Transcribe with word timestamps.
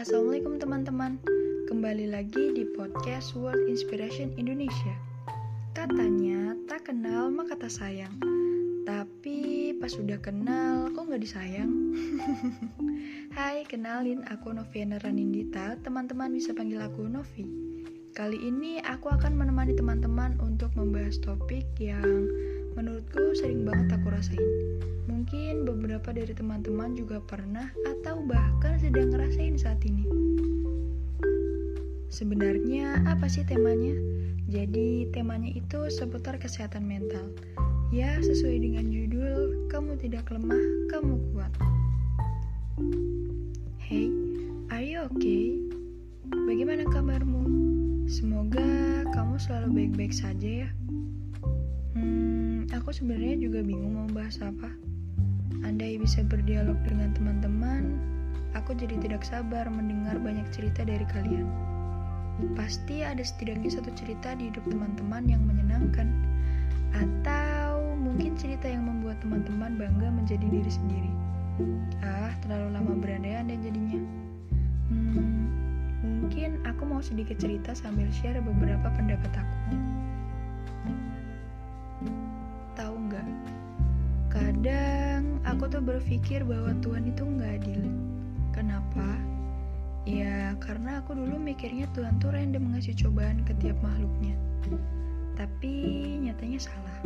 Assalamualaikum 0.00 0.56
teman-teman. 0.56 1.20
Kembali 1.68 2.08
lagi 2.08 2.56
di 2.56 2.64
podcast 2.72 3.36
World 3.36 3.68
Inspiration 3.68 4.32
Indonesia. 4.40 4.96
Katanya 5.76 6.56
tak 6.64 6.88
kenal 6.88 7.28
maka 7.28 7.52
tak 7.60 7.68
sayang. 7.68 8.16
Tapi 8.88 9.76
pas 9.76 9.92
sudah 9.92 10.16
kenal 10.24 10.88
kok 10.96 11.04
nggak 11.04 11.20
disayang? 11.20 11.92
Hai 13.36 13.68
kenalin 13.68 14.24
aku 14.24 14.56
Noviana 14.56 14.96
Ranindita. 15.04 15.76
Teman-teman 15.84 16.32
bisa 16.32 16.56
panggil 16.56 16.80
aku 16.80 17.04
Novi. 17.04 17.44
Kali 18.16 18.40
ini 18.40 18.80
aku 18.80 19.12
akan 19.12 19.36
menemani 19.36 19.76
teman-teman 19.76 20.40
untuk 20.40 20.72
membahas 20.80 21.20
topik 21.20 21.68
yang 21.76 22.24
menurutku 22.78 23.34
sering 23.34 23.66
banget 23.66 23.98
aku 23.98 24.10
rasain. 24.12 24.50
Mungkin 25.10 25.66
beberapa 25.66 26.14
dari 26.14 26.30
teman-teman 26.30 26.94
juga 26.94 27.18
pernah 27.22 27.70
atau 27.86 28.22
bahkan 28.24 28.78
sedang 28.78 29.10
ngerasain 29.10 29.58
saat 29.58 29.82
ini. 29.82 30.06
Sebenarnya 32.10 33.06
apa 33.06 33.30
sih 33.30 33.46
temanya? 33.46 33.94
Jadi 34.50 35.06
temanya 35.14 35.54
itu 35.54 35.86
seputar 35.90 36.38
kesehatan 36.42 36.82
mental. 36.82 37.30
Ya, 37.94 38.18
sesuai 38.18 38.62
dengan 38.62 38.90
judul, 38.90 39.70
kamu 39.70 39.98
tidak 39.98 40.26
lemah, 40.30 40.62
kamu 40.90 41.18
kuat. 41.30 41.52
Hey, 43.78 44.10
are 44.70 44.82
you 44.82 45.02
okay? 45.10 45.58
Bagaimana 46.30 46.86
kabarmu? 46.86 47.42
Semoga 48.10 49.06
kamu 49.10 49.38
selalu 49.38 49.68
baik-baik 49.74 50.14
saja 50.14 50.66
ya. 50.66 50.68
Hmm, 51.90 52.70
aku 52.70 52.94
sebenarnya 52.94 53.42
juga 53.42 53.66
bingung 53.66 53.98
mau 53.98 54.08
bahas 54.14 54.38
apa. 54.38 54.70
Andai 55.66 55.98
bisa 55.98 56.22
berdialog 56.22 56.78
dengan 56.86 57.10
teman-teman, 57.18 57.98
aku 58.54 58.78
jadi 58.78 58.94
tidak 59.02 59.26
sabar 59.26 59.66
mendengar 59.66 60.14
banyak 60.22 60.46
cerita 60.54 60.86
dari 60.86 61.02
kalian. 61.10 61.50
Pasti 62.54 63.02
ada 63.02 63.20
setidaknya 63.20 63.74
satu 63.74 63.90
cerita 63.98 64.38
di 64.38 64.48
hidup 64.48 64.64
teman-teman 64.70 65.26
yang 65.26 65.42
menyenangkan, 65.44 66.08
atau 66.94 67.98
mungkin 67.98 68.38
cerita 68.38 68.70
yang 68.70 68.86
membuat 68.86 69.18
teman-teman 69.20 69.74
bangga 69.74 70.08
menjadi 70.14 70.46
diri 70.46 70.70
sendiri. 70.70 71.12
Ah, 72.06 72.32
terlalu 72.46 72.68
lama 72.72 72.92
berandai-andai 72.96 73.58
jadinya. 73.60 74.00
Hmm, 74.88 75.50
mungkin 76.00 76.62
aku 76.64 76.82
mau 76.86 77.02
sedikit 77.02 77.36
cerita 77.36 77.74
sambil 77.74 78.06
share 78.14 78.40
beberapa 78.40 78.88
pendapat 78.94 79.32
aku. 79.34 79.58
Aku 85.60 85.76
tuh 85.76 85.84
berpikir 85.84 86.40
bahwa 86.48 86.72
Tuhan 86.80 87.12
itu 87.12 87.20
nggak 87.20 87.60
adil. 87.60 87.84
Kenapa? 88.56 89.20
Ya 90.08 90.56
karena 90.56 91.04
aku 91.04 91.12
dulu 91.12 91.36
mikirnya 91.36 91.84
Tuhan 91.92 92.16
tuh 92.16 92.32
random 92.32 92.72
ngasih 92.72 92.96
cobaan 92.96 93.44
ke 93.44 93.52
tiap 93.60 93.76
makhluknya. 93.84 94.40
Tapi 95.36 95.72
nyatanya 96.24 96.64
salah. 96.64 96.98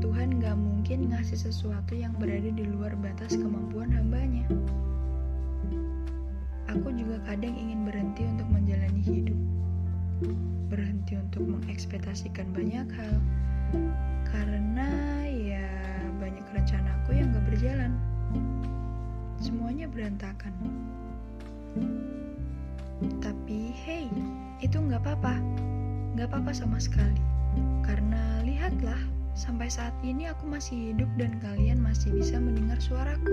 Tuhan 0.00 0.40
gak 0.40 0.56
mungkin 0.56 1.12
ngasih 1.12 1.52
sesuatu 1.52 1.92
yang 1.92 2.16
berada 2.16 2.48
di 2.48 2.64
luar 2.64 2.96
batas 2.96 3.36
kemampuan 3.36 3.92
hambanya. 3.92 4.48
Aku 6.72 6.88
juga 6.96 7.20
kadang 7.28 7.52
ingin 7.52 7.84
berhenti 7.84 8.24
untuk 8.24 8.48
menjalani 8.48 9.04
hidup. 9.04 9.40
Berhenti 10.72 11.20
untuk 11.20 11.44
mengekspektasikan 11.44 12.56
banyak 12.56 12.88
hal. 12.88 13.20
Karena 14.32 14.88
rencanaku 16.54 17.10
yang 17.12 17.34
gak 17.34 17.44
berjalan. 17.44 17.92
Semuanya 19.38 19.84
berantakan. 19.92 20.54
Tapi 23.20 23.76
hey, 23.84 24.08
itu 24.64 24.80
gak 24.88 25.04
apa-apa. 25.04 25.36
Gak 26.16 26.32
apa-apa 26.32 26.50
sama 26.56 26.80
sekali. 26.80 27.20
Karena 27.84 28.40
lihatlah, 28.48 28.98
sampai 29.36 29.68
saat 29.68 29.92
ini 30.00 30.26
aku 30.32 30.48
masih 30.48 30.92
hidup 30.96 31.10
dan 31.20 31.36
kalian 31.44 31.78
masih 31.84 32.16
bisa 32.16 32.40
mendengar 32.40 32.80
suaraku. 32.80 33.27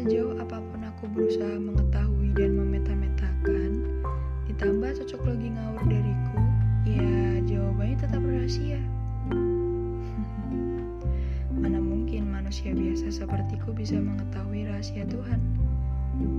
Sejauh 0.00 0.32
apa 0.40 0.64
pun 0.64 0.80
aku 0.80 1.12
berusaha 1.12 1.60
mengetahui 1.60 2.32
dan 2.32 2.56
memeta-metakan, 2.56 4.00
ditambah 4.48 4.96
cocok 4.96 5.28
logi 5.28 5.52
ngawur 5.52 5.84
dariku, 5.92 6.40
ya 6.88 7.36
jawabannya 7.44 8.00
tetap 8.00 8.24
rahasia. 8.24 8.80
Mana 11.60 11.84
mungkin 11.84 12.32
manusia 12.32 12.72
biasa 12.72 13.12
sepertiku 13.12 13.76
bisa 13.76 14.00
mengetahui 14.00 14.72
rahasia 14.72 15.04
Tuhan? 15.04 15.36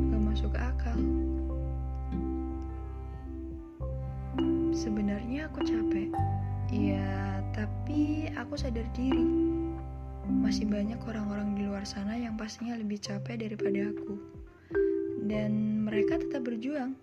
Gak 0.09 0.21
masuk 0.25 0.57
akal. 0.57 0.97
Sebenarnya 4.73 5.45
aku 5.53 5.61
capek. 5.61 6.09
Ya, 6.73 7.45
tapi 7.53 8.25
aku 8.33 8.57
sadar 8.57 8.89
diri. 8.97 9.60
Masih 10.29 10.69
banyak 10.69 11.01
orang-orang 11.07 11.57
di 11.57 11.65
luar 11.65 11.87
sana 11.87 12.13
yang 12.13 12.37
pastinya 12.37 12.77
lebih 12.77 13.01
capek 13.01 13.41
daripada 13.41 13.89
aku. 13.89 14.19
Dan 15.25 15.81
mereka 15.87 16.21
tetap 16.21 16.45
berjuang, 16.45 16.93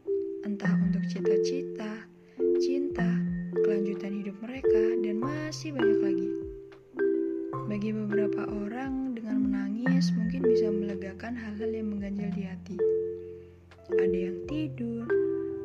entah 0.46 0.70
untuk 0.78 1.02
cita-cita, 1.10 2.06
cinta, 2.62 3.08
kelanjutan 3.64 4.22
hidup 4.22 4.36
mereka, 4.38 4.82
dan 5.02 5.18
masih 5.18 5.74
banyak 5.74 6.00
lagi. 6.02 6.30
Bagi 7.66 7.90
beberapa 7.94 8.46
orang, 8.48 9.16
dengan 9.18 9.50
menangis 9.50 10.14
mungkin 10.14 10.46
bisa 10.46 10.70
melegakan 10.70 11.34
hal-hal 11.34 11.70
yang 11.74 11.90
mengganjal 11.90 12.30
di 12.32 12.42
hati. 12.46 12.76
Ada 13.92 14.18
yang 14.30 14.38
tidur, 14.46 15.08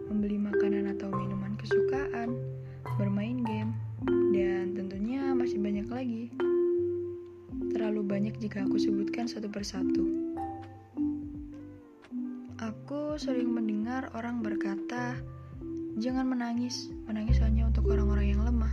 membeli 0.08 0.40
makanan 0.40 0.94
atau 0.96 1.12
minuman 1.12 1.60
kesukaan, 1.60 2.34
bermain 2.96 3.40
game, 3.44 3.72
dan 4.32 4.76
tentunya 4.76 5.32
masih 5.36 5.60
banyak 5.60 5.88
lagi. 5.92 6.24
Terlalu 7.84 8.16
banyak 8.16 8.40
jika 8.40 8.64
aku 8.64 8.80
sebutkan 8.80 9.28
satu 9.28 9.52
persatu. 9.52 10.08
Aku 12.56 13.20
sering 13.20 13.52
mendengar 13.52 14.08
orang 14.16 14.40
berkata, 14.40 15.20
"Jangan 16.00 16.32
menangis, 16.32 16.88
menangis 17.04 17.44
hanya 17.44 17.68
untuk 17.68 17.92
orang-orang 17.92 18.32
yang 18.32 18.42
lemah." 18.48 18.72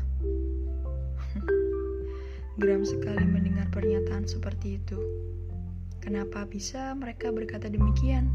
Geram 2.62 2.86
sekali 2.86 3.26
mendengar 3.26 3.66
pernyataan 3.74 4.30
seperti 4.30 4.78
itu. 4.78 5.02
Kenapa 5.98 6.46
bisa 6.46 6.94
mereka 6.94 7.34
berkata 7.34 7.66
demikian? 7.66 8.30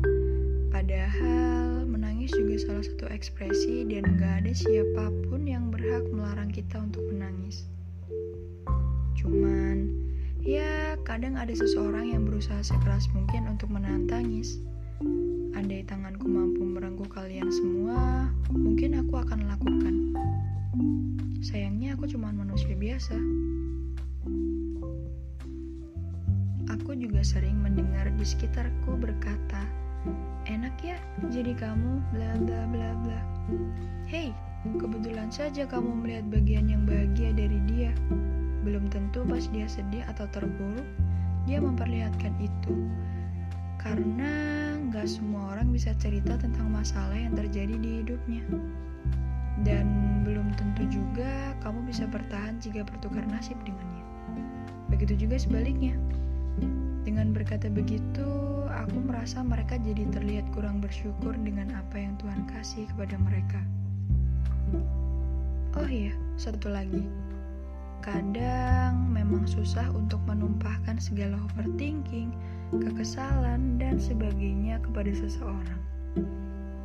Padahal 0.76 1.88
menangis 1.88 2.36
juga 2.36 2.60
salah 2.60 2.84
satu 2.84 3.08
ekspresi 3.08 3.88
dan 3.88 4.20
gak 4.20 4.44
ada 4.44 4.52
siapa 4.52 5.08
pun 5.24 5.48
yang 5.48 5.72
berhak 5.72 6.04
melarang 6.12 6.52
kita 6.52 6.84
untuk 6.84 7.08
menangis. 7.08 7.64
Ya 11.16 11.24
kadang 11.24 11.40
ada 11.40 11.56
seseorang 11.56 12.12
yang 12.12 12.28
berusaha 12.28 12.60
sekeras 12.60 13.08
mungkin 13.16 13.48
untuk 13.48 13.72
menahan 13.72 14.04
tangis. 14.04 14.60
Andai 15.56 15.88
tanganku 15.88 16.28
mampu 16.28 16.60
merengkuh 16.60 17.08
kalian 17.08 17.48
semua, 17.56 18.28
mungkin 18.52 19.00
aku 19.00 19.24
akan 19.24 19.48
lakukan. 19.48 19.96
Sayangnya 21.40 21.96
aku 21.96 22.12
cuma 22.12 22.36
manusia 22.36 22.76
biasa. 22.76 23.16
Aku 26.76 27.00
juga 27.00 27.24
sering 27.24 27.64
mendengar 27.64 28.12
di 28.20 28.26
sekitarku 28.28 29.00
berkata, 29.00 29.64
enak 30.52 30.76
ya 30.84 31.00
jadi 31.32 31.56
kamu 31.56 32.04
bla 32.12 32.32
bla 32.44 32.62
bla 32.76 32.92
bla. 33.08 33.22
Hey, 34.04 34.36
kebetulan 34.68 35.32
saja 35.32 35.64
kamu 35.64 35.96
melihat 35.96 36.28
bagian 36.28 36.68
yang 36.68 36.84
bahagia 36.84 37.32
dari 37.32 37.64
dia. 37.72 37.96
Belum 38.68 38.92
tentu 38.92 39.24
pas 39.24 39.48
dia 39.54 39.70
sedih 39.70 40.02
atau 40.10 40.26
terpuruk, 40.34 41.05
dia 41.46 41.62
memperlihatkan 41.62 42.34
itu. 42.42 42.90
Karena 43.78 44.74
nggak 44.90 45.06
semua 45.06 45.54
orang 45.54 45.70
bisa 45.70 45.94
cerita 46.02 46.36
tentang 46.42 46.74
masalah 46.74 47.16
yang 47.16 47.38
terjadi 47.38 47.78
di 47.78 48.02
hidupnya. 48.02 48.44
Dan 49.64 49.88
belum 50.26 50.52
tentu 50.58 50.90
juga 50.90 51.54
kamu 51.64 51.86
bisa 51.88 52.10
bertahan 52.10 52.60
jika 52.60 52.84
bertukar 52.84 53.24
nasib 53.30 53.56
dengannya. 53.64 54.04
Begitu 54.90 55.26
juga 55.26 55.40
sebaliknya. 55.40 55.96
Dengan 57.06 57.38
berkata 57.38 57.70
begitu, 57.70 58.26
aku 58.66 58.98
merasa 59.06 59.46
mereka 59.46 59.78
jadi 59.78 60.10
terlihat 60.10 60.50
kurang 60.58 60.82
bersyukur 60.82 61.38
dengan 61.38 61.70
apa 61.78 62.02
yang 62.02 62.18
Tuhan 62.18 62.50
kasih 62.50 62.90
kepada 62.90 63.16
mereka. 63.22 63.62
Oh 65.78 65.86
iya, 65.86 66.16
satu 66.42 66.74
lagi. 66.74 67.06
Kadang 68.04 69.12
memang 69.14 69.48
susah 69.48 69.88
untuk 69.94 70.20
menumpahkan 70.26 70.98
segala 70.98 71.40
overthinking, 71.52 72.34
kekesalan, 72.74 73.78
dan 73.78 74.00
sebagainya 74.02 74.82
kepada 74.84 75.12
seseorang. 75.14 75.82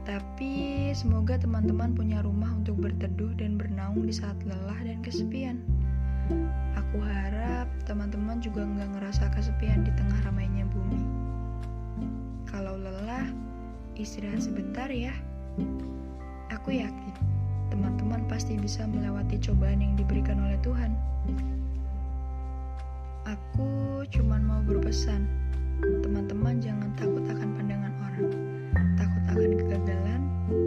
Tapi 0.07 0.91
semoga 0.97 1.39
teman-teman 1.39 1.95
punya 1.95 2.19
rumah 2.25 2.51
untuk 2.57 2.83
berteduh 2.83 3.31
dan 3.39 3.55
bernaung 3.55 4.07
di 4.07 4.15
saat 4.15 4.37
lelah 4.43 4.79
dan 4.83 4.99
kesepian. 5.07 5.63
Aku 6.79 6.99
harap 7.03 7.71
teman-teman 7.87 8.39
juga 8.43 8.67
nggak 8.67 8.99
ngerasa 8.99 9.31
kesepian 9.35 9.87
di 9.87 9.93
tengah 9.95 10.19
ramainya 10.27 10.67
bumi. 10.71 11.03
Kalau 12.51 12.75
lelah, 12.75 13.29
istirahat 13.95 14.43
sebentar 14.43 14.91
ya. 14.91 15.15
Aku 16.51 16.75
yakin 16.75 17.40
pasti 18.41 18.57
bisa 18.57 18.89
melewati 18.89 19.37
cobaan 19.37 19.85
yang 19.85 20.01
diberikan 20.01 20.41
oleh 20.41 20.57
Tuhan. 20.65 20.97
Aku 23.29 24.01
cuma 24.09 24.41
mau 24.41 24.65
berpesan, 24.65 25.29
teman-teman 25.85 26.57
jangan 26.57 26.89
takut 26.97 27.21
akan 27.29 27.49
pandangan 27.53 27.93
orang, 28.01 28.33
takut 28.97 29.25
akan 29.29 29.51
kegagalan, 29.61 30.23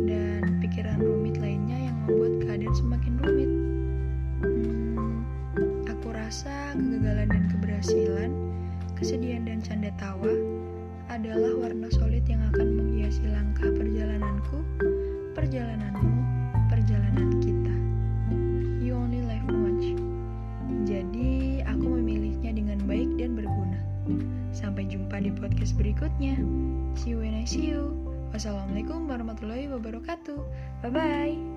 dan 0.06 0.62
pikiran 0.62 1.02
rumit 1.02 1.42
lainnya 1.42 1.90
yang 1.90 1.98
membuat 2.06 2.46
keadaan 2.46 2.76
semakin 2.78 3.14
rumit. 3.26 3.52
Hmm, 4.46 5.26
aku 5.90 6.14
rasa 6.14 6.78
kegagalan 6.78 7.26
dan 7.26 7.44
keberhasilan, 7.58 8.30
kesedihan 8.94 9.50
dan 9.50 9.66
canda 9.66 9.90
tawa 9.98 10.30
adalah 11.10 11.58
warna 11.58 11.90
solid 11.90 12.22
yang 12.30 12.46
akan 12.54 12.70
menghiasi 12.70 12.93
podcast 25.38 25.74
berikutnya. 25.78 26.38
See 26.98 27.14
you 27.14 27.22
when 27.22 27.34
I 27.38 27.46
see 27.46 27.74
you. 27.74 27.94
Wassalamualaikum 28.34 29.06
warahmatullahi 29.10 29.70
wabarakatuh. 29.70 30.40
Bye 30.82 30.92
bye. 30.94 31.53